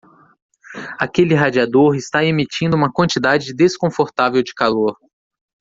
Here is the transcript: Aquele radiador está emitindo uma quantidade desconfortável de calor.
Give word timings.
Aquele 0.97 1.35
radiador 1.35 1.95
está 1.95 2.25
emitindo 2.25 2.75
uma 2.75 2.91
quantidade 2.91 3.53
desconfortável 3.53 4.41
de 4.41 4.51
calor. 4.51 4.97